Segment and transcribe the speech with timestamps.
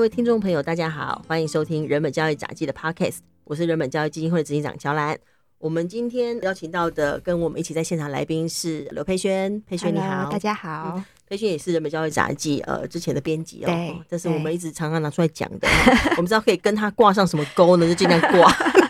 [0.00, 5.14] 各位听众朋友，大家好，欢迎收听人本教育杂技的 Podcast，我是人本教育基金会执行长乔兰。
[5.58, 10.94] 我们今天邀请到的跟我们一起在现场来宾是刘佩轩，佩轩你好，大家好。
[10.96, 15.68] 嗯、佩萱也是人本教育杂技呃之前的编辑哦，对，这是我们一直常常拿出来讲的，
[16.16, 18.50] 我们知道可以跟他挂上什么钩呢，就尽量挂。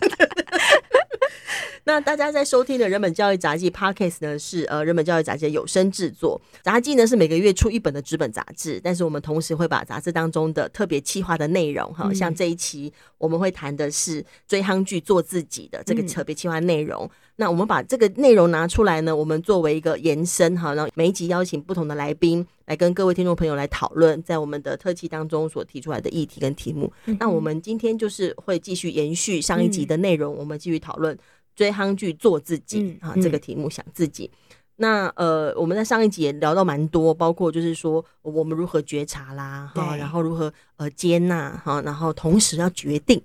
[1.90, 6.40] 那大家在收听的人本教育杂记 Podcast 呢，是呃人本教育杂记的有声制作。
[6.62, 17.10] 杂记呢是每个月出一本的纸本杂志，但是我们同时会把杂志当中的特别企划的内容哈，像这一期我们会谈的是追夯剧做自己的这个特别企划内容。
[17.34, 26.92] 那我们把这个内容拿出来呢，我们作为一个延伸哈，然后每一集邀请不同的来宾来跟各位听众朋友来讨论，在我们的特辑当中所提出来的议题跟题目。
[27.18, 31.18] 那我们今天就是会继续延续上一集的内容，我们继续讨论。
[31.54, 34.30] 追夯剧做自己啊，这个题目想自己。
[34.76, 43.22] 那呃，我们在上一集也聊到蛮多，包括就是说我们如何觉察啦，哈，然后如何呃接纳哈，然后同时要决定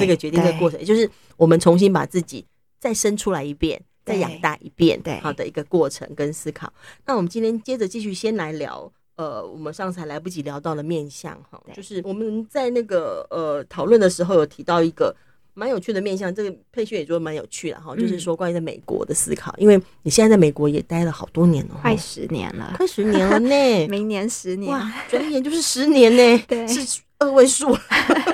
[0.00, 2.46] 这个决定的过程，也就是我们重新把自己
[2.80, 6.72] 再生出来一遍，再养大一遍，对，好的一个过程跟思考。
[7.04, 15.14] 那我们今天接着继续先来聊，呃，我们上次还来不及聊到的面相哈，就是我们在那个呃讨论的时候有提到一个。
[15.54, 23.54] 蛮有趣的面向，这个佩萱也说蛮有趣的哈，就是说关于在美国的思考，嗯、因为你现在在美国也待了好多年了，快十年了，快十年了呢，
[23.88, 27.76] 明年十年，哇，转眼就是十年呢， 对，是二位数，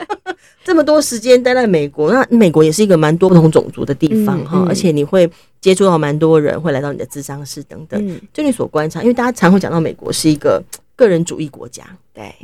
[0.65, 4.65] 这么多时间待在美国，那美国也是一个蛮多不同种族的地方哈，嗯。
[4.65, 10.63] 嗯、而且你会接触到蛮多人，会来到你的智商室等等，嗯、就你所观察，因为大家常会讲到美国是一个
[10.97, 11.85] 个人主义国家，
[12.15, 12.35] 对。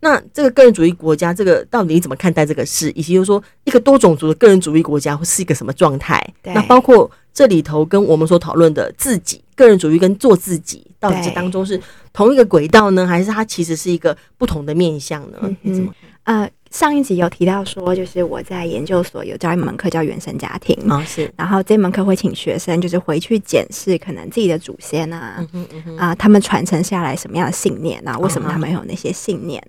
[0.00, 2.90] 那这个个人主义国家，这个到底怎么看待这个事？
[2.92, 6.22] 以及就是说，一个多种族的个人主义国家会是一个什么状态？
[6.42, 11.80] 对那包括这里头跟我们所讨论的自己个人主义跟做自己，到底这当中是
[12.12, 15.38] 同一个轨道呢，还是它其实是一个不同的面向呢？
[15.42, 15.92] 嗯、你怎么？
[16.24, 16.50] 呃。
[16.74, 21.32] 上一集有提到说，就是我在研究所有教一门课叫原生家庭啊，是。
[21.36, 28.18] 然后这门课会请学生就是回去检视可能自己的祖先啊，啊、嗯嗯呃，他们传承下来什么样的信念啊？
[28.18, 29.64] 为什么他们有那些信念？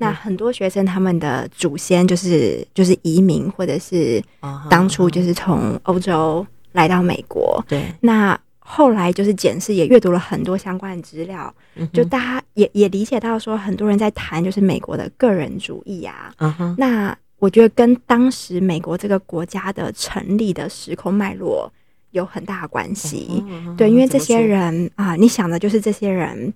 [0.00, 4.20] 那很多学生他们的祖先就是就是移民，或者是
[4.68, 7.64] 当初就是从欧洲来到美国。
[7.68, 8.36] 对，那。
[8.70, 11.52] 后来就是检视，也阅读了很多相关的资料，
[11.90, 16.30] 就大家也也理解到说，很多人在谈就是美国的个人主义啊。
[16.76, 21.72] 那我觉得跟当时美国这个国家的成立的时空脉络
[22.10, 23.44] 有很大的关系。
[23.76, 26.52] 对，因为这些人啊，你想的就是这些人。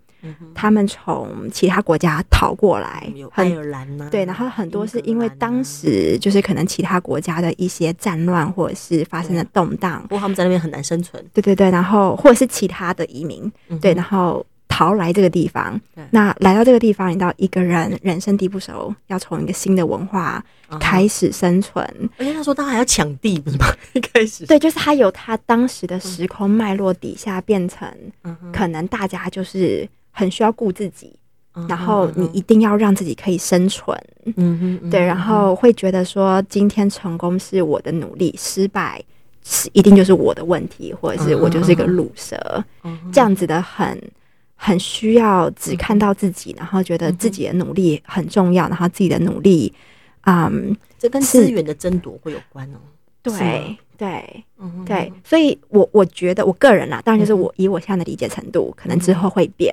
[0.55, 4.07] 他们从其他国家逃过来，爱尔兰呢？
[4.09, 11.21] 对，然后很多是因为当时就是可能其他国家的一些战乱或者是发生的动荡，不过他们在那边很难生存。
[11.35, 15.78] 对对对，然后或者是其他的移民，对，然后逃来这个地方。
[16.10, 20.43] 那来到这个地方，你到一个人人生地不熟，要从一个新的文化
[20.81, 21.84] 开始生存。
[22.16, 23.66] 而且他说他还要抢地，不是吗？
[23.93, 24.47] 一 开始。
[24.47, 27.87] 对，就是他有他当时的时空脉络底下变成，
[28.53, 29.88] 可能大家就是。
[30.15, 31.10] 很需要顾自己，
[31.66, 33.99] 然后你一定要让自己可以生存，
[34.37, 39.03] 嗯哼，对，然后会觉得说今天成功是我的努力，失败
[39.43, 42.62] 是一定就是我的问题，或者是我就是一个鲁蛇，
[43.10, 43.99] 这样子的很
[44.65, 49.73] 很需要只看到自己，然后觉得自己的努力很重要，然后自己的努力，
[50.21, 52.78] 嗯，这跟资源的争夺会有关哦，
[53.22, 53.77] 对。
[53.99, 54.45] 对，
[54.84, 59.72] 对，所以我我觉得我个人啦，当然就是我以我现在的理解程度，可能之后会变。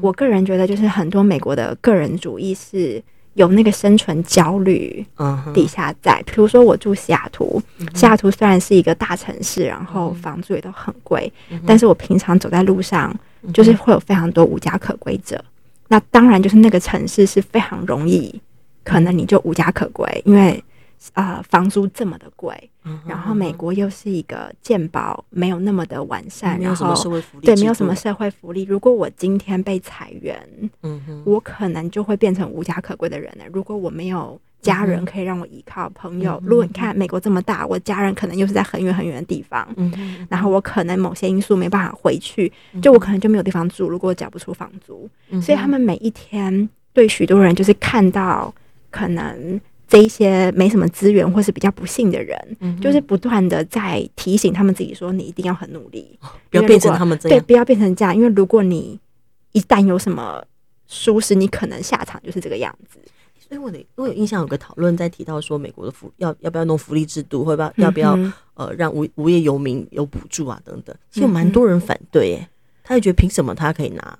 [0.00, 3.00] 我个人觉得，就是很多美国的个人主义是
[3.34, 5.06] 有那个生存焦虑
[5.54, 6.20] 底下在。
[6.26, 7.62] 比如说，我住西雅图，
[7.94, 11.32] 西雅图虽然是一个大城市，然后房租也都很贵，
[11.64, 13.16] 但是我平常走在路上，
[13.52, 15.44] 就是会有非常多无家可归者。
[15.88, 18.40] 那当然，就是那个城市是非常容易，
[18.84, 20.62] 可能你就无家可归，因为。
[21.12, 22.52] 啊、呃，房租这么的贵，
[23.06, 26.92] 然后美国又是一个健保没有那么的完善，然后
[27.40, 28.64] 对，没有什么社会福利。
[28.64, 30.36] 如果我今天被裁员，
[31.24, 33.44] 我可能就会变成无家可归的人了。
[33.52, 42.52] 如果我没有家人可以让我依靠，朋友，如果你看美国这么大，我家人可能又是在很远很远的地方，嗯、然后我可能某些因素没办法回去，
[42.82, 43.88] 就我可能就没有地方住。
[43.88, 45.08] 如果我缴不出房租，
[45.40, 48.54] 所以他们每一天对许多人就是看到
[48.90, 49.60] 可能。
[49.90, 56.18] 这一些没什么资源或是比较不幸的人，嗯、就是不断的在提醒他们自己说：“你一定要很努力，
[56.50, 59.00] 不要变成他们这样。”对，不要变成这样，因为如果你
[59.52, 60.44] 一旦有什么
[60.86, 62.98] 疏失，你可能下场就是这个样子。
[63.48, 70.94] 所以我的我有印象有个讨论在提到说，美国的福要要不要弄福利制度，或者要不要、嗯、呃让无无业游民有补助啊等等。
[71.10, 72.48] 其实有蛮多人反对，哎，
[72.84, 74.18] 他就觉得凭什么他可以拿？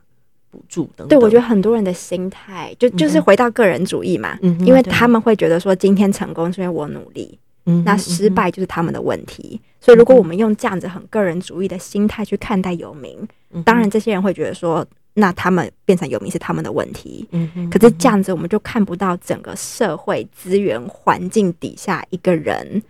[0.51, 1.09] 补助等等。
[1.09, 9.61] 对，我觉得很多人的心态就就是回到个人主义嘛，嗯，因为他们会觉得说今天成功是因为我努力，嗯，那失败就是他们的问题。
[9.79, 13.15] 所以如果我们用这样子很个人主义的心态去看待游民，
[13.63, 14.87] 当然这些人会觉得说。
[15.21, 22.81] 那他们变成游民是他们的问题，嗯哼，可是这样子我们就看不到整个社会资源环境底下一个人，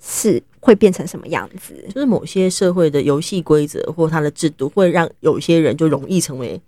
[0.00, 1.72] 是会变成什么样子？
[1.94, 6.60] 就是某些社会的游戏规则或它的制度，会让有些人就容易成为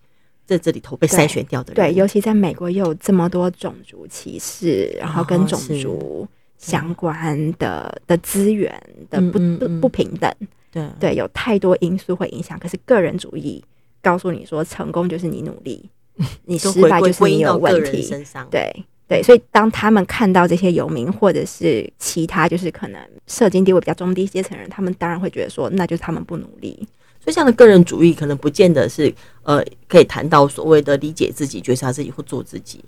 [0.47, 1.85] 在这里头被筛选掉的人。
[1.85, 6.25] 对，尤其在美国又有这么多种族歧视，然后跟种族
[6.59, 8.73] 相关的的资源
[9.11, 10.33] 的不不不平等，
[10.71, 12.57] 对对，有太多因素会影响。
[12.61, 13.65] 可是个人主义。
[14.03, 15.89] 告诉你说，成功就是你努力，
[16.45, 18.13] 你失败就是你有问题。
[18.51, 26.87] 对对，所以当他们看到这些游民或者是其他就是可能社经地位比较中低阶层人，他们当然会觉得说，那就是他们不努力。
[27.21, 32.85] 所以这样的个人主义可能不见得是呃可以谈到所谓的理解自己、觉察自己或做自己，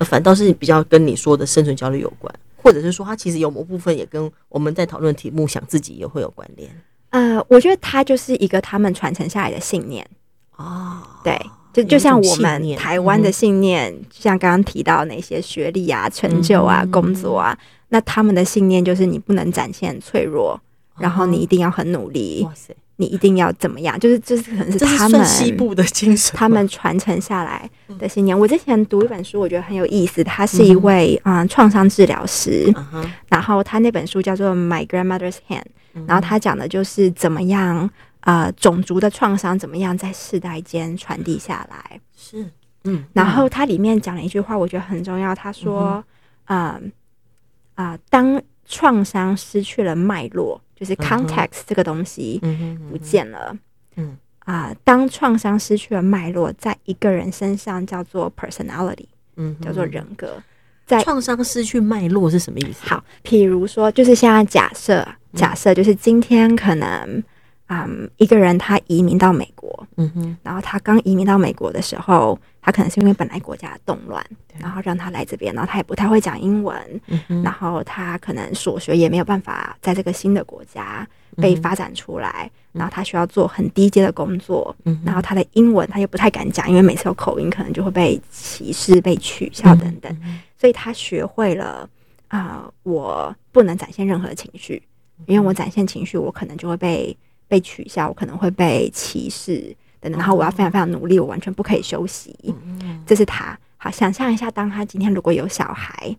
[0.00, 6.68] 反倒是比较跟你说的生存焦虑有关，或者是说他其实有某部分也跟我们在讨论题目想自己也会有关联。
[7.10, 10.06] 呃，我觉得他就是一个他们传承下来的信念。
[10.58, 11.40] 哦，对，
[11.72, 17.56] 就就像我们台湾的信念，嗯、像刚刚提到那些学历啊、成就啊、嗯、工作啊，
[17.90, 20.60] 那他们的信念就是你不能展现脆弱，哦、
[20.98, 23.96] 然后你一定要很努力，哇塞，你一定要怎么样？
[24.00, 28.36] 就是就是可能是他们西部的精神，他们传承下来的信念。
[28.36, 35.62] 我之前读一本书，我觉得很有意思，他是一位啊创伤治疗师，嗯、然后他那本书叫做《My Grandmother's Hand》，
[36.08, 37.88] 然后他讲的就是怎么样。
[38.20, 42.00] 呃，种族的创伤怎么样在世代间传递下来？
[42.16, 42.44] 是，
[42.84, 45.34] 嗯，然后它里面讲了一句话，我觉得很重要。
[45.34, 46.04] 他说，
[46.44, 46.78] 啊、
[47.76, 52.40] 呃，当创伤失去了脉络，就是 context 这个东西
[52.90, 53.56] 不见了，
[53.96, 59.06] 嗯啊、呃，当创伤失去了脉络，在一个人身上叫做 personality，
[59.36, 60.42] 嗯，叫做人格。
[60.84, 62.84] 在创伤失去脉络是什么意思？
[62.84, 67.22] 好，譬如说，就是现在假设，假设就是今天可能。
[67.68, 74.24] 嗯，um, 一个人他移民到美国，嗯哼，然后他刚移民到美国的时候，他可能是因为本来国家的动乱，
[74.58, 81.06] 然后让他来这边，然后他也不太会讲英文，嗯哼，然后他可能所学也没有办法在这个新的国家
[81.36, 91.88] 被发展出来，嗯、然后他需要做很低阶的工作，嗯，然后他的英文他又不太敢讲，因为每次有口音可能就会被歧视、被取笑等等，嗯、所以他学会了
[92.28, 94.82] 啊、呃，我不能展现任何情绪，
[95.26, 97.14] 因为我展现情绪，我可能就会被。
[97.48, 102.36] 被取笑，我可能会被歧视等等，然后我要非常非常努力，我完全不可以休息。
[103.06, 103.58] 这是他。
[103.76, 106.14] 好，想象一下，当他今天如果有小孩，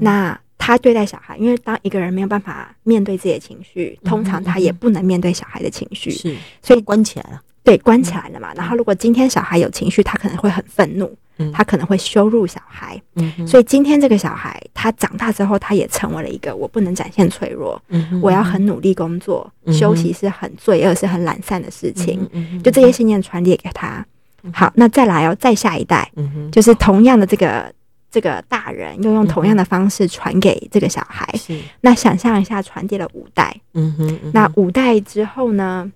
[0.00, 7.40] 那他对待小孩，因为当一个人没有办法面对自己的情绪，通常他也不能面对小孩的情绪，是，所以关起来了。
[7.64, 8.52] 对，关起来了嘛。
[8.54, 11.16] 然后，如果今天小孩有情绪，他可能会很愤怒。
[11.52, 22.28] 他可能会羞辱小孩，嗯、所以今天这个小孩他长大之后，他也成为了一个我不能展现脆弱，嗯、我要很努力工作，嗯、休息是很罪恶、是很懒散的事情。
[22.32, 24.06] 嗯、就这些信念传递给他。
[24.52, 27.72] 好，那再来哦，再下一代，嗯、就是同样的这个
[28.08, 31.28] 这个大人，又用同样的方式传给这个小孩。
[31.36, 35.90] 是那想象一下，传递了五代，嗯、哼那五代之后呢，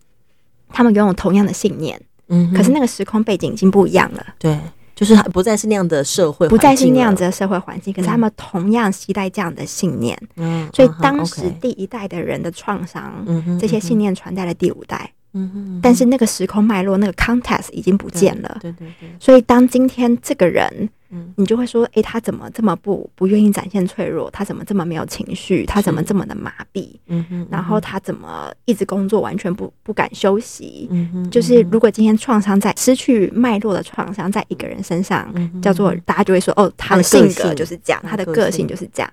[0.77, 4.27] 他们拥有同样的信念，嗯、可是那个时空背景已经不一样了。
[4.39, 4.59] 对。
[4.95, 20.89] 就是不再是那样的社会，不再是那样子的社会环境，可是他们同样期待这样的信念，嗯，所以当时第一代的人的创伤，嗯，这些信念传在了第五代，嗯，但是那个时空脉络，那个 context 已经不见了，对对对，所以当今天这个人。
[21.11, 24.29] 嗯，你就会说，诶，他怎么这么不不愿意展现脆弱？
[24.33, 25.65] 他怎么这么没有情绪？
[25.65, 26.89] 他怎么这么的麻痹？
[27.07, 30.89] 嗯哼，然后他怎么一直工作，完全不不敢休息？
[30.91, 39.09] 嗯哼，就是如果今天创伤在失去脉络的创伤在一个人身上，叫做大家就会说，哦，他的性格就是这样，他的个性就是这样。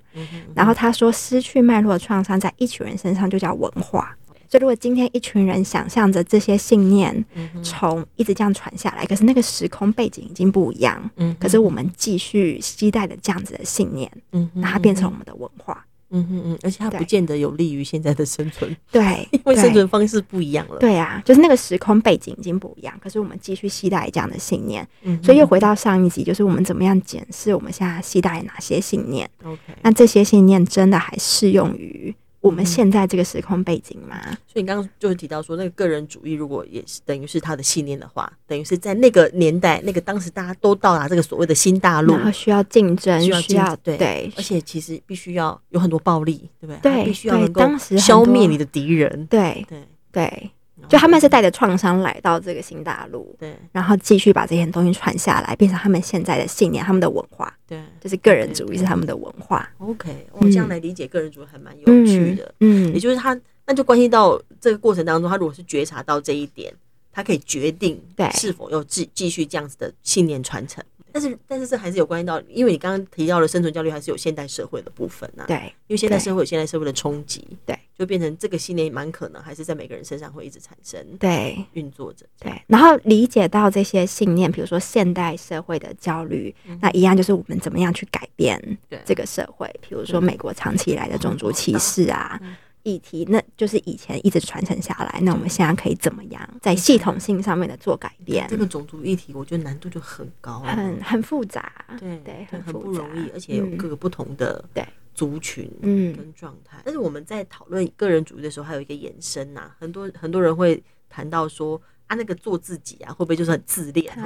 [0.55, 4.17] 然后他说，失去脉络的创伤在一群人身上就叫文化。
[4.53, 7.25] 所以，如果今天一群人想象着这些信念
[7.63, 32.13] 从一直这样传下来，可是那个时空背景已经不一样，嗯可是我们继续期待的这样子的信念，嗯那它变成我们的文化，嗯嗯嗯，而且它不见得有利于现在的生存，对， 因为生存方式不一样了，对啊，就是那个时空背景已经不一样，可是我们继续期待这样的信念，嗯所以又回到上一集，就是我们怎么样检视我们现在期待哪些信念，OK，那这些信念真的还适用于
[32.43, 44.29] 我们现在这个时空背景嘛，所以你刚刚就是提到说，那个个人主义如果也是等于是他的信念的话，等于是在那个年代，那个当时大家都到达这个所谓的新大陆，然后需要竞争，需要，对。
[44.35, 46.79] 而且其实必须要有很多暴力，对不对？
[46.81, 47.65] 对，必须要能够
[47.97, 49.87] 消灭你的敌人，对对。
[50.11, 50.51] 对，
[50.89, 59.69] 就他们是带着创伤来到这个新大陆，对，然后继续把这些东西传下来，变成他们现在的信念、他们的文化，对，就是个人主义是他们的文化。
[59.79, 66.73] OK，我这样来理解个人主义还蛮有趣的，嗯，也就是他那就关系到这个过程当中，他如果是觉察到这一点，
[67.11, 70.83] 他可以决定对是否要继继续这样子的信念传承。
[71.13, 75.47] 但是，但是这还是有关系到，因为你刚刚提到了生存焦虑，还是有现代社会的部分呐、啊。
[75.47, 82.25] 对，因为现代社会有现代社会的冲击，对，就变成这个信念蛮可能还是在每个人身上会一直产生，对，运作着。
[82.39, 88.59] 对，然后理解到这些信念，比如说现代社会的焦虑，嗯、那一样就是我们怎么样去改变
[89.05, 92.39] 这个社会，比如说美国长期以来的种族歧视啊。
[92.41, 95.19] 嗯嗯议题，那就是以前一直传承下来。
[95.21, 98.45] 那我们现在可以怎么样在系统性上面的做改变？
[98.49, 106.77] 这个种族议题，我觉得难度就很高，很很复杂，对对，很很不容易，而且有各个不同的对族群嗯跟状态。
[106.83, 114.05] 但是我们在讨论个人主义的时候，还有一个延伸呐，很多很多人会谈到说啊，那个做自己啊，会不会就是很自恋？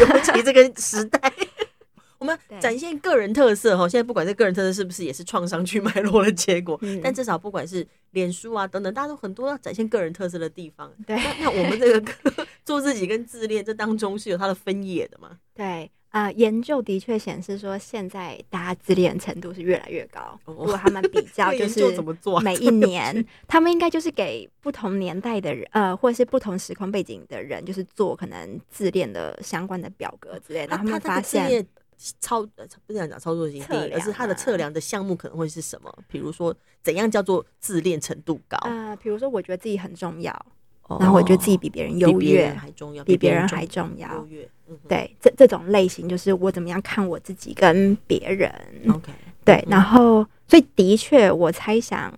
[0.00, 1.20] 尤其这个时代。
[2.18, 10.90] 我们展现个人特色哈，现在不管这个人特色是不是也是创伤去 脉络的结果，嗯、但至少不管是脸书啊等等，大家都很多要展现个人特色的地方。
[11.06, 12.12] 对，那那我们这个
[12.64, 15.38] 做自己跟自恋这当中是有它的分野的嘛？
[15.54, 20.20] 对啊、呃，研究的确显示说，现在大家自恋程度是越来越高。
[20.44, 21.82] 哦、如果他们比较，就是
[22.42, 31.66] 每一年，他们应该就是给不同年代的人，呃，或者是不同时空背景的人，就是做可能自恋的相关的表格之类的，然后他们发现。
[32.20, 35.92] 操呃不是讲讲操作型定义，而是它的测量的项目可能会是什么？
[36.08, 38.58] 比如说怎样叫做自恋程度高？
[38.64, 40.32] 呃，比如说我觉得自己很重要，
[40.88, 44.12] 哦、然后我觉得自己比别人优越，还重要，比别人还重要。
[44.14, 48.50] 优越，嗯、对，这这种类型就是我怎么样看我自己跟别人。
[48.88, 49.12] OK，
[49.44, 52.12] 对，嗯、然后所以的确，我猜想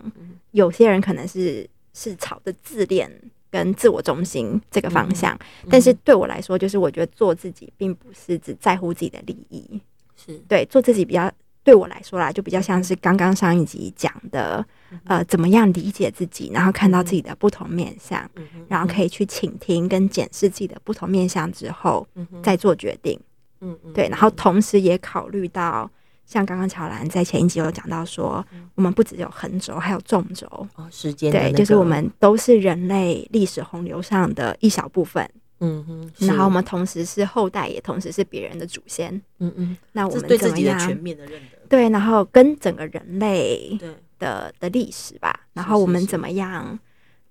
[0.51, 3.11] 有些人可能是是朝着自恋。
[3.57, 5.33] 跟自我中心这个方向，
[5.63, 9.81] 嗯、但是对我来说，就是我觉得做自己，并不是只在乎自己的利益，
[10.15, 10.37] 是。
[10.47, 11.31] 对做自己比较
[11.63, 14.63] 对我来说啦，就比较像是刚刚上一集讲的，
[15.05, 23.19] 呃，怎么样理解自己，然后看到自己的不同面相，嗯、然后可以去倾听跟检视自己的不同面相之后，嗯、再做决定，
[23.61, 25.89] 嗯嗯，对，然后同时也考虑到。
[26.27, 35.27] 像刚刚乔兰在前一集有讲到说，我们不只有横轴，还有纵轴哦，时间对，就是我们都是人类历史洪流上的一小部分，
[35.61, 43.79] 嗯哼，然后我们同时是后代，也同时是别人的祖先，嗯嗯，那我们对自己的全面的认得，对，然后跟整个人类
[44.19, 46.77] 的的历史吧，然后我们怎么样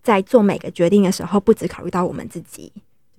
[0.03, 2.73] 在做每个决定的时候，不只考虑到我们自己。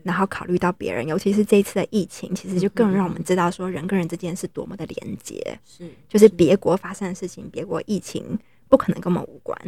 [0.07, 5.59] 然后考虑到别人，尤其是这一次的疫情，其实就更让我们知道说人跟人之间是多么的连接。
[5.65, 9.59] 是，就是别国发生的事情，别国疫情不可能跟我们无关，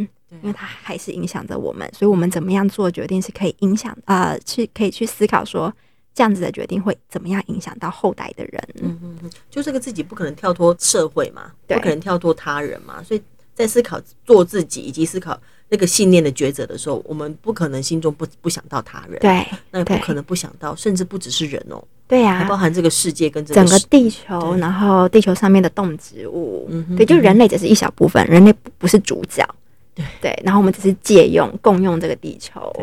[0.41, 1.85] 因为它还是影响着我们。
[1.93, 5.73] 所以，我们怎么样做决定是可以影响呃，去可以去思考说
[6.13, 8.69] 这样子的决定会怎么样影响到后代的人。
[8.81, 13.21] 嗯嗯嗯，就这个自己不可能跳脱社会嘛，不可能跳脱他人嘛，所以
[13.53, 15.37] 在思考做自己以及思考。
[15.69, 29.47] 那个信念的抉择的时候，我们不可能心中不不想到他人，对，那也不可能不想到，甚至不只是人哦，对呀，还包含这个世界跟整个地球，然后地球上面的动植物，对，就人类只是一小部分，人类不是主角，
[29.93, 30.05] 对。
[30.19, 32.73] 对，然后我们只是借用共用这个地球，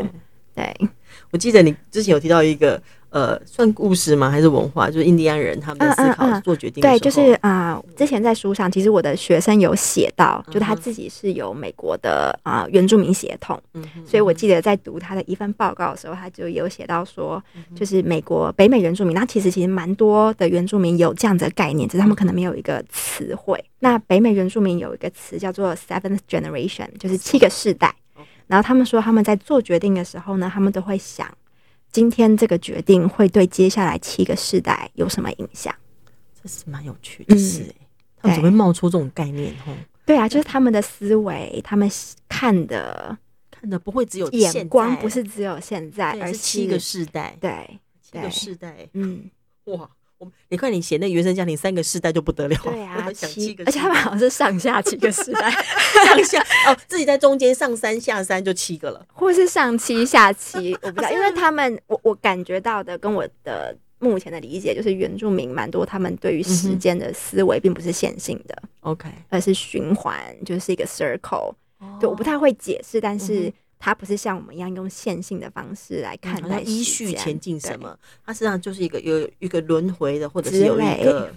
[0.55, 0.73] 对，
[1.31, 2.81] 我记得你之前有提到一个。
[3.09, 4.29] 呃，算故事吗？
[4.29, 4.89] 还是文化？
[4.89, 6.81] 就是印第安人他们的思考做决定。
[6.81, 17.41] 对，就是啊、呃，之前在书上，其实我的学生有写到，就他自己是有美国的啊、呃、原住民血统，嗯、所以我记得在读他的一份报告的时候，他就有写到说，
[17.73, 23.63] 就是美国北美原住民，那其实其实蛮多的原住民有这样子的概念，只是他们可能没有一个词汇。
[23.79, 27.95] 那北美原住民有一个词叫做 seventh generation，就是七个世代。
[28.47, 31.25] 然后他们说他们在做决定的时候呢，他们都会想。
[31.97, 35.73] 今天这个决定会对接下来七个世代有什么影响？
[36.39, 37.87] 这是蛮有趣的事哎，
[38.21, 39.51] 他们怎么会冒出这种概念？
[39.65, 39.75] 哦，
[40.05, 41.89] 对啊，就是他们的思维，他们
[42.29, 43.17] 看的
[43.49, 47.35] 看的不会只有眼光，不是只有现在，而是七个世代。
[47.41, 48.87] 对，七个世代。
[48.93, 49.31] 嗯，
[49.65, 49.89] 哇。
[50.19, 55.49] 我你看，你写那原生家庭三个世代就不得了，对啊，七个，而且他们好像是上下七个世代，
[56.05, 71.53] 上下哦，自己在中间上三下三就七个了， 或是上七下七，我不知道，因为他们我我感觉到的跟我的目前的理解就是原住民蛮多，他们对于时间的思维并不是线性的，OK，而是循环，就是一个 circle，
[71.99, 73.53] 对，我不太会解释，但是。
[73.79, 81.31] 它不是像我们一样用线性的方式来看待依序前进什么，它实际上就是一个有一个轮回的，或者是有一个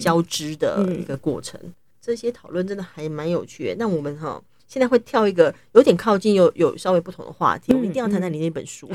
[0.00, 1.58] 交织的一个过程。
[2.00, 3.76] 这些讨论真的还蛮有趣的。
[3.78, 8.90] 那我们哈现在会跳一个有点靠近又有稍微不同的话题，我们一定要谈谈你那本书。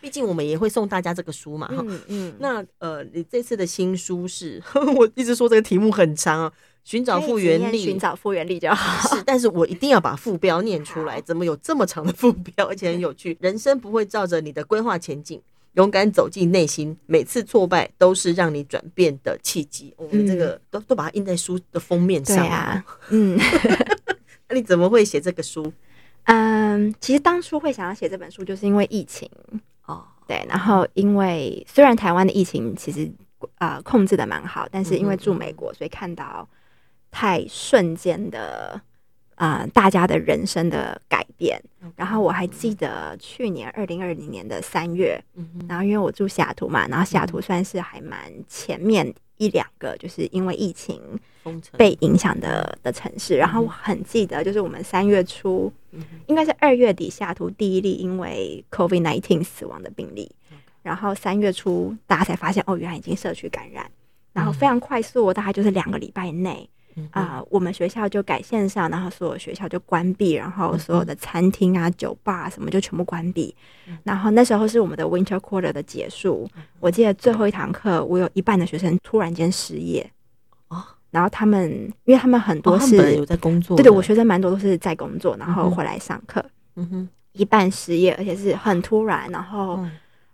[0.00, 2.34] 毕竟我们也会送大家这个书嘛，哈，嗯嗯。
[2.38, 4.62] 那呃，你这次的新书是，
[4.96, 6.52] 我一直说这个题目很长啊，
[6.86, 9.08] 寻找复原力，寻找复原力就好。
[9.10, 11.20] 是，但是我一定要把副标念出来。
[11.20, 13.36] 怎么有这么长的副标，而且很有趣？
[13.40, 19.92] 人生不会照着你的规划前进，勇敢走进内心，每次挫败都是让你转变的契机。
[19.96, 22.84] 我们这个、嗯、都都把它印在书的封面上啊。
[23.10, 23.36] 嗯，
[24.48, 25.72] 那你怎么会写这个书？
[26.26, 29.28] 嗯，其实当初会想要写这本书，就是因为疫情。
[29.86, 33.10] 哦，对，然后因为虽然台湾的疫情其实
[33.58, 36.48] 呃控制的蛮好，但是因为住美国，所以看到
[37.16, 38.78] 太瞬间的
[39.36, 41.58] 啊、呃、大家的人生的改变。
[41.96, 45.18] 然后我还记得去年二零二零年的三月，
[45.66, 51.00] 然后因为我住西雅图嘛，然后西雅图算是还蛮前面一两个，就是因为疫情
[51.78, 53.36] 被影响的的城市。
[53.36, 55.72] 然后我很记得，就是我们三月初。
[56.26, 60.30] 应该是二月底，西雅图第一例因为 COVID nineteen 死亡的病例，
[60.82, 63.90] 然后三月初大家才发现哦，原来已经社区感染，
[64.34, 66.68] 然后非常快速，大概就是两个礼拜内
[67.10, 73.54] 啊，我们学校就改线上，然后所有学校就关闭，然后所有的餐厅啊、酒吧啊什么就全部关闭，
[74.02, 76.48] 然后那时候是我们的 Winter Quarter 的结束，
[76.80, 80.10] 我记得最后一堂课，我有一半的学生突然间失业。
[81.12, 81.70] 然后他们，
[82.04, 89.82] 因为他们很多是、哦、有在工作，对对，我学生蛮多都是在工作，然后回来上课，嗯哼，一半失业，而且是很突然，然后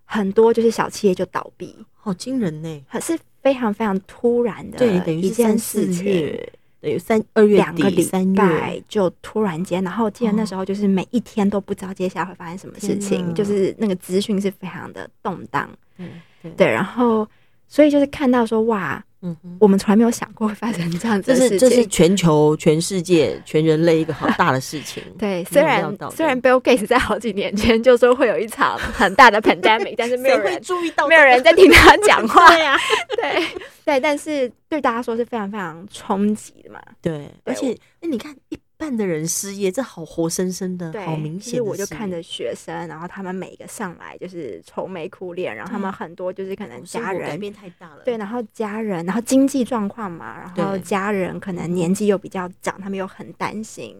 [0.04, 6.38] 很多就是小企业就倒闭，好惊人呢，是非常非常突然的，一件事情，
[6.80, 15.68] 等于三二月两个礼拜就突然间，然后记得那时候就是每一天都不知道接下来会发生什么事情，就是那个资讯是非常的动荡，
[15.99, 16.08] 嗯，
[16.56, 17.28] 对，然后
[17.68, 19.05] 所以就是看到说哇。
[19.22, 21.58] 嗯，我们从来没有想过会发生这样子的事情。
[21.58, 25.02] 这是这是全球、全世界、全人类一个好大的事情。
[25.18, 32.48] 对，虽然虽然 Bill Gates 在好几年前就说会有一场很大的 pandemic， 但是没有人注意到，没有人在听他讲话。
[32.54, 32.76] 对呀，
[33.16, 33.46] 对
[33.85, 36.80] 对，但是对大家说是非常非常冲击的嘛。
[37.00, 38.58] 对，而且那你看一。
[38.83, 41.40] 半的人失业，这好活生生的，对好明显。
[41.40, 53.97] 其实我就看着学生，然后他们每一个上来就是愁眉苦脸，然后他们很多就是可能家人改变太大了，对，然后家人，然后经济状况嘛，然后家人可能年纪又比较长，他们又很担心，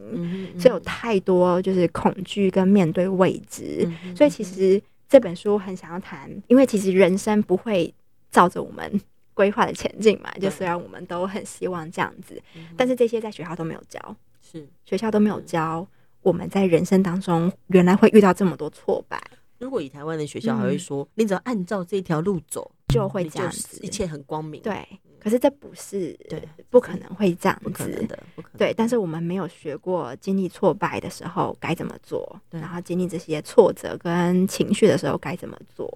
[0.59, 3.89] 所以有太多就是恐惧跟面对未知。
[4.05, 7.95] 嗯、所以其实这本书很想要谈，因为其实人生不会
[8.33, 9.01] 照着我们
[9.33, 12.43] 规划的前进嘛，就虽然我们都很希望这样子，
[12.77, 14.17] 但是这些在学校都没有教。
[14.43, 15.87] 是学校都没有教
[16.21, 19.19] 我们在人生当中原来会遇到这么多挫败。
[19.59, 24.61] 如果以台湾的学校还会说，你只要按照这条路走就会这样子，一切很光明。
[24.61, 24.85] 对，
[25.21, 28.59] 可是这不是对，不可能会这样子，不可能的，不可能。
[28.59, 35.89] 对，但是我们没有学过经历挫败的时候该怎么做，然后经历这些挫折跟情绪的时候该怎么做。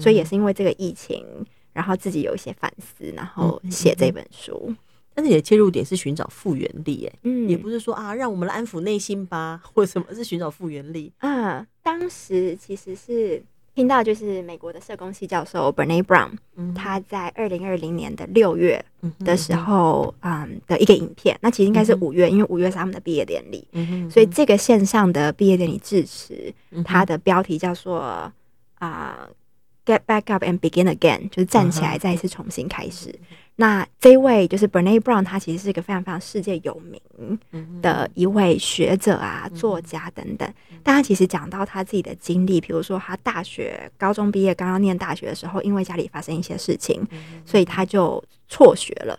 [0.00, 1.24] 所以也是因为这个疫情，
[1.72, 4.74] 然后自己有一些反思，然后写这本书。
[5.14, 11.12] 但是你的切入点是寻找复原力，哎，嗯，也不是说啊，让我们来安抚内心吧，或者什么，是寻找复原力。
[11.18, 11.66] 啊。
[11.82, 13.42] 当时其实是
[13.74, 16.30] 听到，就是美国的社工系教授 Brene Brown，
[16.74, 18.84] 他在二零二零年的六月
[19.24, 23.66] 的时候，嗯的一个影片，那其实应该是五月，因为五月是他们的毕业典礼，
[24.08, 27.98] 所以这个线上的毕业典礼致辞，它的标题叫做
[28.78, 29.28] 啊
[29.84, 33.14] ，Get back up and begin again，就是站起来，再一次重新开始。
[33.56, 37.38] 那这一位就是 Brene Brown，他其实是一个非常非常世界有名
[37.82, 40.50] 的一位学者啊、作家等等。
[40.82, 47.06] 但他其实讲到他自己的经历，比如说他大学、高中毕业，刚刚念大学的时候，因为家里发生一些事情，
[47.44, 49.18] 所以他就辍学了。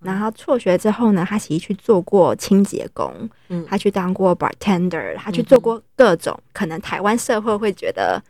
[0.00, 3.28] 然后辍学之后呢，他其实去做过清洁工，
[3.66, 8.22] 他去当过 bartender，他去做过各种可能台湾社会会觉得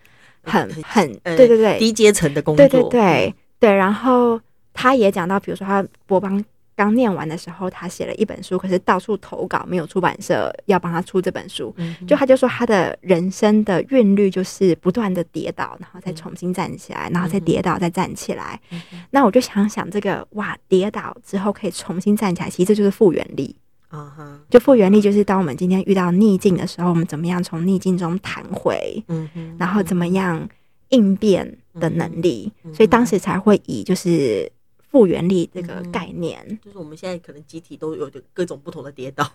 [0.42, 4.40] 很很对对对低阶层的工作，对对对对，然后。
[4.74, 6.42] 他也讲到，比如说他博邦
[6.74, 11.74] 刚念完的时候，他写了一本书，可是到处投稿，没有出版社要帮他出这本书。
[11.76, 18.58] 嗯、就他就说，他的人生的韵律就是不断的跌倒，然后再重新站起来，然后再跌倒，再站起来。
[18.70, 23.54] 嗯、那我就想想，这个哇，跌倒之后可以重新站起来，其实这就是复原力。
[23.92, 29.04] 啊哈，就复原力就是当我们今天遇到逆境的时候，我们怎么样从逆境中弹回？
[29.06, 30.48] 嗯哼，然后怎么样
[30.88, 32.52] 应变的能力？
[32.64, 34.50] 嗯、所以当时才会以就是。
[34.92, 39.26] 复原力这个概念，嗯，就是我们现在可能集体都有的各种不同的跌倒，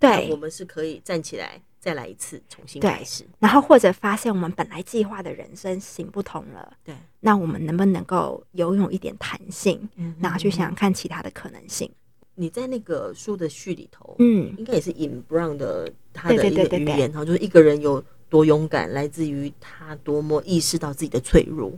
[0.00, 11.88] 对，我们是可以站起来再来一次，重新开始，然后或者发现我们本来计划的人生行不通了，对，那我们能不能够拥有一点弹性，嗯，然后去想想看其他的可能性。
[12.34, 21.72] 你在那个书的序里头，嗯，应该也是引 Brown 的他的一个语言哈，就是一个人有多勇敢，来自于他多么意识到自己的脆弱。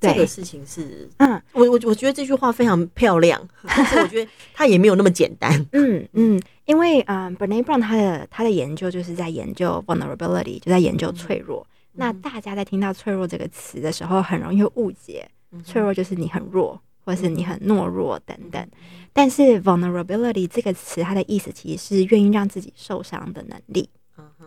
[0.00, 5.50] 这个事情是，嗯，我我我觉得这句话非常漂亮， 但是我觉得他也没有那么简单。
[5.72, 11.66] 嗯嗯，因为嗯，Brené Brown 他的他的研究就是在研究 vulnerability，就在研究脆弱。
[11.70, 15.26] 嗯、那大家在听到脆弱这个词的时候，很容易会误解，
[15.64, 16.78] 脆弱就是你很弱。
[17.04, 18.68] 或是你很懦弱等等，
[19.12, 23.88] 但是 vulnerability 这个词，它的意思其实是愿意让自己受伤的能力，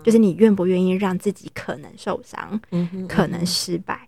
[0.03, 2.59] 就是你愿不愿意让自己可能受伤，
[3.07, 4.07] 可能失败，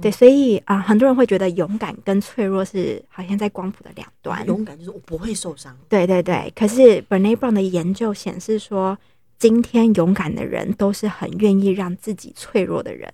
[0.00, 4.46] 对，所以啊，很多人会觉得勇敢跟脆弱是好像在光谱的两端。
[4.46, 6.52] 勇敢就是我不会受伤，对对对。
[6.56, 8.96] 可是 Brené Brown 的研究显示说，
[9.38, 13.12] 今天勇敢的人都是很愿意让自己脆弱的人，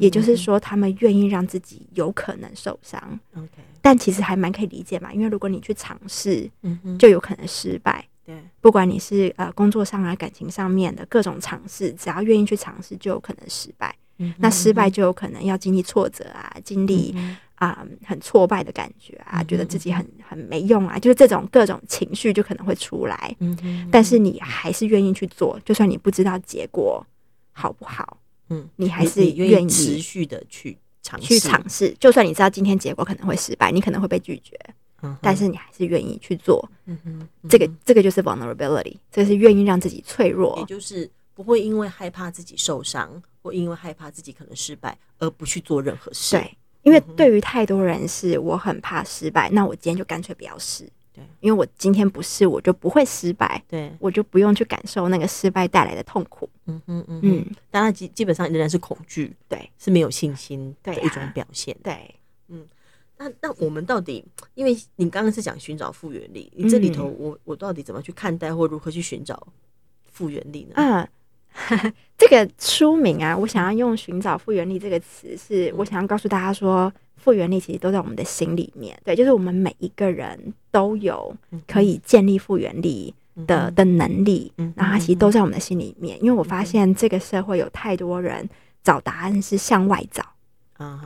[0.00, 3.20] 也就是说，他们愿意让自己有可能受伤。
[3.36, 3.48] OK，
[3.80, 6.50] 但其实还蛮可以理解嘛，因为如果你去尝试，
[6.98, 8.04] 就有可能失败。
[8.26, 13.94] 对，不管你是呃工作上啊、感情上面的各种尝试，只要愿意去尝试，就有可能失败。
[14.38, 17.14] 那失败就有可能要经历挫折啊，经历
[17.54, 23.36] 啊很挫败的感觉啊，觉得自己很很没用啊，就是这种各种情绪就可能会出来。
[23.90, 27.04] 但是你还是愿意去做，就算你不知道结果
[27.52, 31.20] 好不好，嗯，你还是愿意持续的去尝。
[31.20, 34.54] 去尝试，就算你知道今天结果可能会失败，你可能会被拒绝，
[35.02, 36.66] 嗯、但是你还是愿意去做。
[36.84, 46.36] 嗯哼这个这个就是 vulnerability，这是愿意让自己脆弱，也就是不会因为害怕自己受伤，或因为害怕自己可能失败而不去做任何事。
[46.36, 50.88] 对，因为对于太多人是我很怕失败，那我今天就干脆不要试。
[51.12, 53.60] 对，因为我今天不试，我就不会失败。
[53.66, 56.48] 对，我就不用去感受那个失败带来的痛苦。
[56.66, 61.76] 嗯嗯嗯嗯，当然基基本上仍然是恐惧，对，是没有信心的一种表现。
[61.82, 62.14] 对，啊、对，
[62.48, 62.66] 嗯，
[63.18, 64.24] 那那我们到底，
[64.54, 69.48] 因为你刚刚是讲寻找复原力，你这里头我我到底怎么去看待或如何去寻找
[70.12, 70.74] 复原力呢？
[70.76, 71.08] 嗯，
[72.16, 76.92] 这个书名啊，我想要用“寻找复原力”这个词，是我想要告诉大家说。
[77.22, 81.36] 复原力其实都在我们的心里面，对，就是我们每一个人都有
[81.68, 83.14] 可以建立复原力
[83.46, 86.16] 的的能力，然后它其实都在我们的心里面。
[86.24, 88.48] 因为我发现这个社会有太多人
[88.82, 90.24] 找答案是向外找，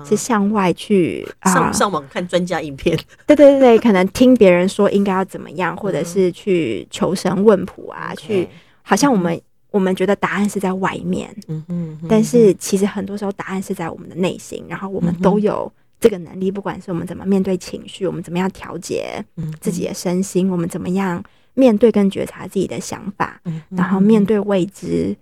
[0.05, 8.49] 是向外去上上网看专家影片， 对对对对，可能听别人说应该要怎么样，或者是去求神问卜啊，去
[8.83, 9.41] 好像我们
[9.75, 15.71] 我们觉得答案是在外面，嗯嗯，但是其实很多时候答案是在我们的内心，然后我们都有。
[16.01, 19.25] 这个能力，不管是我们怎么面对情绪，我们怎么样调节
[19.59, 21.23] 自己的身心，我们怎么样
[21.55, 25.17] 面对跟觉察自己的想法，然后面对未知，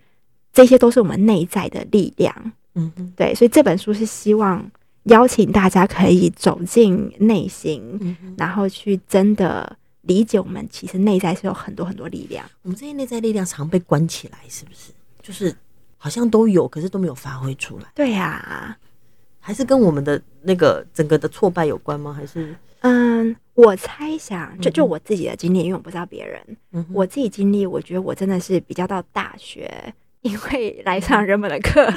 [0.53, 2.35] 这些都是我们内在的力量。
[2.75, 4.69] 嗯嗯，对，所以这本书是希望
[5.05, 12.45] 邀请大家可以走进内心，然后去真的理解我们其实内在是有很多很多力量。
[12.63, 14.93] 我们这些内在力量常被关起来，是不是？
[15.23, 15.55] 就是
[15.97, 17.87] 好像都有，可是都没有发挥出来。
[17.95, 18.77] 对呀。
[19.45, 22.13] 还是跟我们的那个整个的挫败有关吗？
[22.13, 31.93] 还是嗯，我猜想，就就我自己的经历，因为我不知道别人，嗯、我自己经历，我觉得我真的是比较到大学，因为来上人们的课，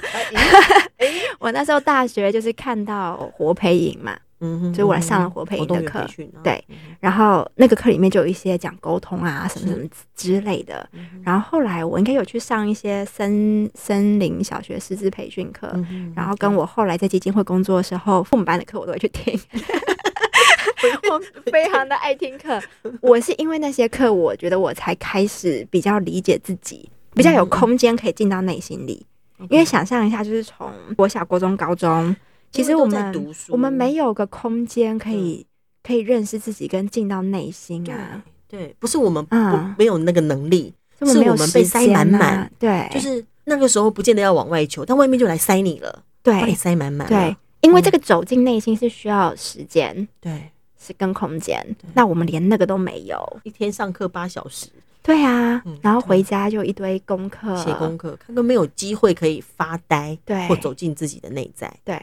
[1.37, 4.17] 我那时候大学就是看到活培营嘛。
[4.41, 6.05] 嗯哼，所以我来上了活配音的课，
[6.43, 6.61] 对，
[6.99, 10.87] 然后那个课里面就有一些讲沟通啊，什么什么之类的。
[11.23, 15.73] 然后后来我应该有去上一些森森林小学师资培训课，
[16.13, 19.39] 然后跟我后来在基金会工作的时候，父母班的课我都会去听，
[21.09, 22.61] 我非常的爱听课。
[22.99, 29.05] 我是因为那些课，我觉得我才开始比较理解自己，比较有空间可以进到内心里。
[29.49, 32.13] 因为想象一下，就是从国小、国中、高中。
[32.55, 35.45] 其实我们我们没有个空间可以
[35.83, 38.23] 可以认识自己跟进到内心啊。
[38.47, 39.35] 对，不是我们不
[39.77, 42.49] 没有那个能力，是我们被塞满满。
[42.57, 47.07] 对，就是那个时候不见得要往外求，但外面就来塞你了，对，把你塞满满。
[47.07, 51.75] 对，因为这个走进内心是需要时间，对，是跟空间。
[51.95, 54.67] 那我们连那个都没有，一天上课八小时，
[55.01, 61.99] 对啊，然后回家就一堆功课，写功课，他都没有机会可以发呆，对，或走进自己的内在，对。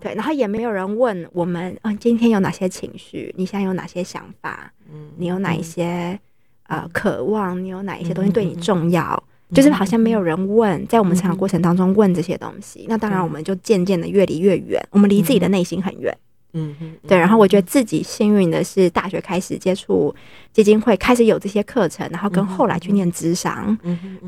[0.00, 3.34] 对，然后也没有人问我们，嗯，今天有哪些情绪？
[3.36, 4.72] 你现在有哪些想法？
[4.92, 6.18] 嗯，你有哪一些
[6.68, 7.62] 呃渴望？
[7.62, 9.22] 你有哪一些东西对你重要？
[9.54, 12.84] 就是好像没有人问，在我们成长过程当中问这些东西。
[12.88, 16.12] 那当然，我们就渐渐的越离越远，我们离自己的内心很远。
[16.56, 17.16] 嗯嗯，对。
[17.16, 20.14] 然后我觉得自己幸运的是，大学开始接触
[20.52, 23.76] 基金会，开始有这些课程，然后跟后来去念智商，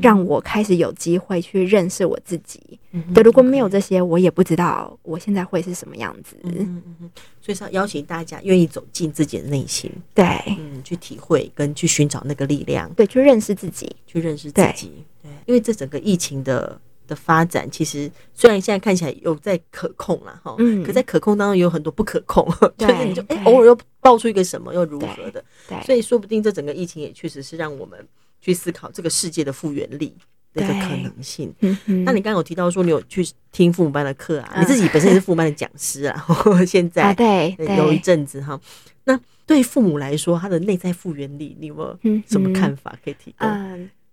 [0.01, 2.79] 让我开始有机会去认识我自己。
[3.13, 6.35] 对，如果没有这些，我也不知道我现在会是什么样子。
[6.43, 7.09] 嗯嗯，
[7.41, 10.25] 所以是要邀请大家愿意走进自己的内心，对，
[10.57, 14.91] 嗯，去体会跟去寻找那个力量，对，去认识自己，去认识自己。
[15.21, 16.79] 对，因为这整个疫情的。
[17.09, 27.99] 的发展其实虽然现在看起来有在可控了哈，嗯，可在可控当中也有很多不可控， 就是你就哎偶尔又爆出一个什么又如何的，对，所以说不定这整个疫情也确实是让我们
[28.39, 30.15] 去思考这个世界的复原力
[30.53, 31.53] 的一个可能性。
[31.61, 36.25] 嗯那你刚刚有提到说你有去听父母班的课啊，你自己本身也是父母班的讲师啊，
[36.65, 38.59] 现在对有一阵子哈，
[39.05, 43.49] 那对父母来说，他的内在复原力，你有没有什么看法可以提供？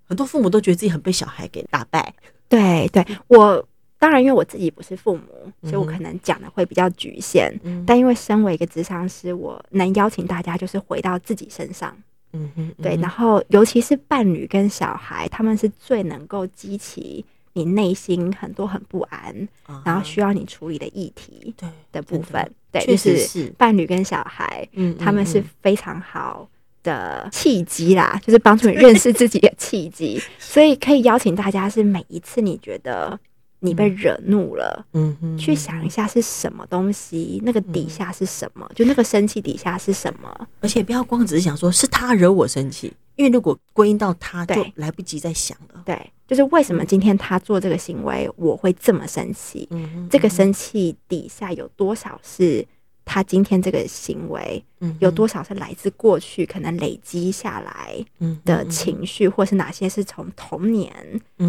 [0.09, 2.15] 很多父母都觉得自己很被小孩给打败。
[2.49, 3.67] 对对，我
[3.99, 7.53] 当然因为我自己不是父母，所以我可能讲的会比较局限。
[7.65, 11.97] 嗯、但因为身为一个咨商师，我能邀请大家就是回到自己身上。
[12.33, 19.35] 嗯哼，对，然后尤其是伴侣跟小孩，他们是最能够激起你内心很多很不安，
[19.69, 21.55] 嗯、然后需要你处理的议题
[21.91, 22.43] 的部分。
[22.71, 26.47] 对，对，就是伴侣跟小孩，嗯，他们是非常好
[26.87, 33.19] 的契机啦，就是帮助你认识 自己的契机，所以可以邀请大家，是每一次你觉得
[33.59, 45.83] 你被惹怒了，嗯哼，去想一下是什么东西，那个底下是什么，就那个生气底下是什么，而且不要光只是想说是他惹我生气，因为如果归因到他，就来不及再想了。
[45.85, 49.67] 对，就是为什么今天他做这个行为，我会这么生气？
[49.71, 52.65] 嗯，这个生气底下有多少是？
[53.09, 58.05] 他今天这个行为，嗯有多少是来自过去可能累积下来
[58.45, 60.93] 的情绪，或是哪些是从童年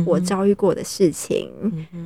[0.05, 1.51] 我遭遇过的事情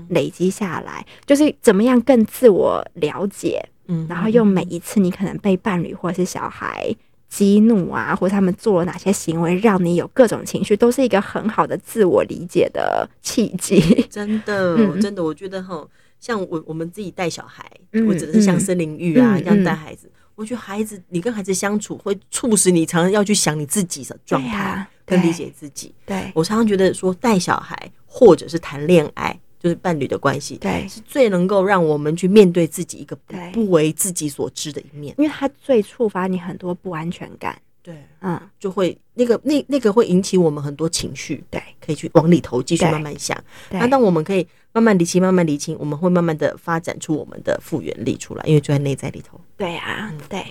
[0.07, 6.95] 累积下来，就是怎么样更自我了解，嗯然后用每一次你可能被伴侣或者是小孩
[7.27, 13.79] 激怒啊，或者他们做了哪些行为，让你有各种情绪，都是一个很好的自我理解的契机。
[14.09, 15.85] 真的，真的，我觉得哈。
[16.21, 17.69] 像我我们自己带小孩，
[18.05, 25.93] 或者是像森林浴啊这样带孩子，我觉得孩子你跟孩子相处会促使你常常要去想你自己的状态，跟理解自己。
[26.05, 33.15] 对，我常常觉得说带小孩或者是谈恋爱，就是伴侣的关系，对，是最能够让我们去面对自己一个
[33.51, 37.60] 不为自己所知的一面，因为它最触发你很多不安全感。
[37.84, 43.36] 对，嗯，就会那个那那个会引起我们很多情绪，对，可以去往里头继续慢慢想。
[43.71, 49.39] 那当我们可以慢慢理清、慢慢理清，我们会慢慢的发展出我们的复原力出来，因为就在内在里头。
[49.57, 50.45] 对啊，对。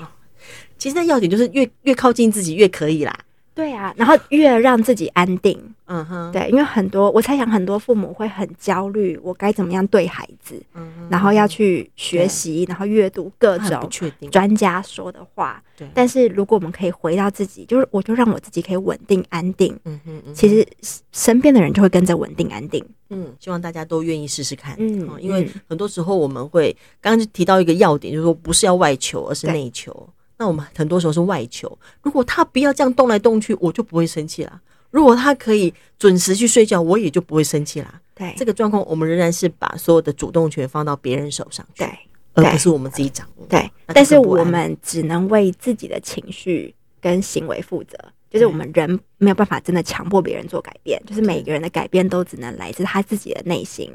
[0.78, 3.18] 其实那要点就是越越靠近自己越可以啦。
[3.52, 5.58] 对啊，然后越让自己安定。
[5.86, 10.54] 嗯哼，对，因为很多我猜想很多父母会很焦虑，我该怎么样对孩子？
[10.74, 13.90] 嗯哼，然后要去学习，然后阅读各种
[14.30, 15.60] 专家说的话。
[15.76, 19.76] 对，但是如果我们可以回到自己，就是我就让我自己可以稳定安定。
[19.84, 20.66] 嗯哼，其实
[21.12, 22.82] 身边的人就会跟着稳定安定。
[23.08, 24.76] 嗯，希望大家都愿意试试看。
[24.78, 30.08] 嗯，因为很多时候我们会刚刚就提到一个要点，就是说不是要外求，而是内求。
[30.40, 34.58] 那我们很多时候是外求，如果他不要这样动来动去，我就不会生气啦。
[34.90, 38.00] 如果他可以准时去睡觉，我也就不会生气啦。
[38.14, 41.98] 对，这个状况，我们仍然是把所有的主动权放到别人手上去，对，
[42.32, 43.46] 而不是我们自己掌握。
[43.50, 47.98] 对，但是我们只能为自己的情绪跟行为负责，
[48.30, 53.92] 就是我们人没有办法真的强迫别人做改变，就是每个人的改变都只能来自他自己的内心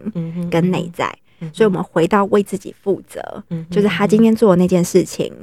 [0.52, 1.12] 跟内在。
[1.52, 5.34] 所以，我们回到为自己负责，就是他今天做的那件事情。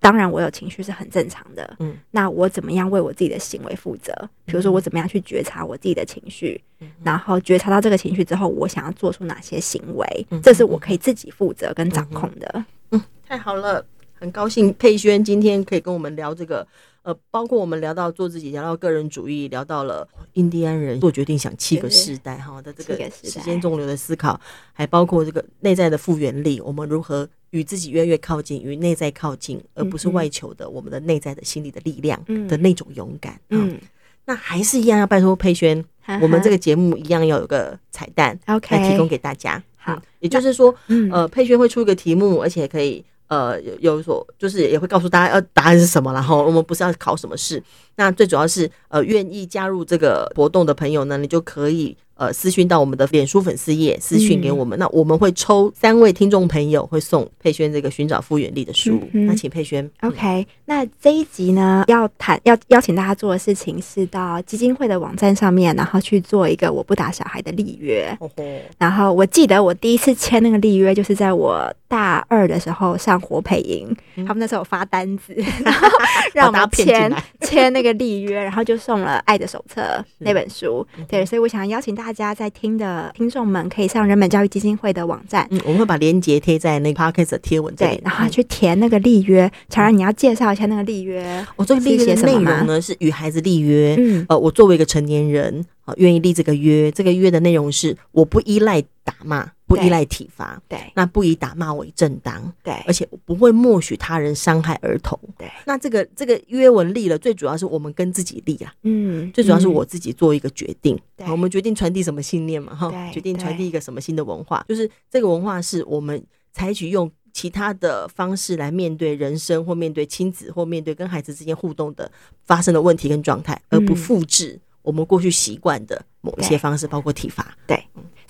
[0.00, 1.76] 当然，我有情绪是很正常的。
[1.78, 4.12] 嗯，那我怎么样为我自己的行为负责？
[4.46, 6.60] 比如说，我怎么样去觉察我自己的情绪，
[7.04, 10.26] 然后觉察到这个情绪之后，我想要做出哪些行为？
[10.30, 12.64] 嗯这是我可以自己负责跟掌控的。
[12.90, 13.84] 嗯，太好了，
[14.14, 16.66] 很高兴佩轩今天可以跟我们聊这个。
[17.02, 24.38] 呃，包括我们聊到做自己，聊到个人主义，聊到了印第安人做决定想七个世代哈的这个时间纵流的思考，
[24.74, 33.40] 还包括这个内在的复原力，我们如何与自己越来越靠近，与内在靠近，而不是外求的我们的内在的心理的力量的那种勇敢。
[33.50, 33.78] 嗯，
[34.24, 35.84] 那还是一样要拜托佩轩，
[36.20, 39.62] 我们这个节目一样要有个彩蛋，OK，来提供给大家。
[39.76, 40.74] 好，也就是说，
[41.12, 43.04] 呃，佩轩会出一个题目，而且可以。
[43.30, 46.12] 呃，有有所就是也会告诉大家，呃，答案是什么。
[46.12, 47.62] 然后我们不是要考什么试，
[47.94, 59.00] 那最主要是呃，愿意加入这个活动的朋友呢，你就可以呃私讯到我们的脸书粉丝页私讯给我们，嗯、那我们会抽三位听众朋友会送佩轩这个寻找复原力的书。
[59.12, 59.90] 那请佩轩。
[60.02, 68.14] OK，那这一集呢要谈要邀请大家做的事情是到基金会的网站上面，然后去做一个我不打小孩的立约。
[68.20, 68.44] 哦吼
[68.76, 75.88] 然后我记得我第一次签那个立约就是在我大二的时候上活培营，嗯、他们那时候有发单子， 然后
[76.34, 79.80] 让我们签签那个立约，然后就送了《爱的手册》
[80.18, 80.86] 那本书。
[80.98, 89.50] 嗯、对，所以我想邀请大家在听的听众们，可以上人本教育基金会的网站，嗯，我们会把链接贴在那个 podcast 的贴文对，然后去填那个立约。
[89.68, 91.46] 乔然，你要介绍一下那个立约？
[91.56, 93.96] 我这个立约的内容呢是与孩子立约。
[93.98, 96.90] 嗯，呃，我作为一个成年人，啊、呃，愿意立这个约。
[96.90, 99.50] 这个约的内容是我不依赖打骂。
[99.70, 105.48] 不依赖体罚，对，那不以打骂为正当，对，而且不会默许他人伤害儿童，对。
[105.64, 116.20] 那这个这个约文立了，最主要是我们跟自己立啊，嗯，最主要是我自己做一个决定，对，我们决定传递什么信念嘛，哈，决定传递一个什么新的文化，就是这个文化是我们
[116.52, 122.10] 采取用其他的方式来面对人生，或面对亲子，或面对跟孩子之间互动的
[122.44, 127.80] 发生的问题跟状态，而不复制我们过去习惯的某一些方式，包括体罚，对。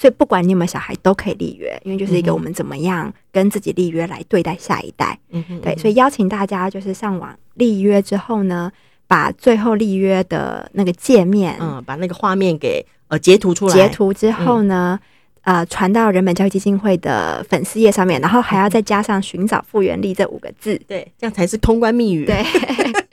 [0.00, 5.18] 所以不管你有没有小孩，都可以立约，因为就是一个我们怎么样跟自己立约来对待下一代。
[5.28, 8.72] 嗯哼，对，所以邀请大家就是上网立约之后呢，
[9.06, 14.98] 把最后立约的那个界面，嗯，把那个画面给呃截图出来，截图之后呢，
[15.42, 22.24] 嗯、呃，传到人本教育基金会的粉丝页上面，然后还要再加上“寻找复原力”这五个字，对，这样才是通关密语。
[22.24, 22.42] 对。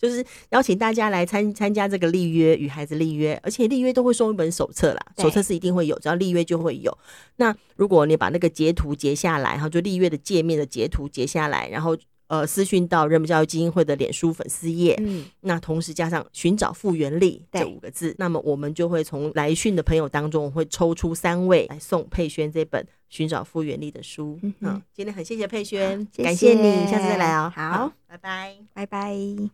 [0.00, 6.96] 就是邀请大家来参参加这个立约与孩子立约，而且立约都会送一本手册啦，手册是一定会有，只要立约就会有。
[7.36, 11.96] 那如果你把那个截图截下来，然后就立约的界面的截图截下来，然后
[12.28, 24.38] 呃私讯到人本教育基金会的脸书粉丝页，嗯，那同时加上寻找复原力这五个字，那么我们就会从来讯的朋友当中会抽出三位来送佩轩这本寻找复原力的书。
[24.42, 27.52] 嗯，今天很谢谢佩轩，感谢你，下次再来哦。
[27.54, 29.48] 好，拜拜，拜拜。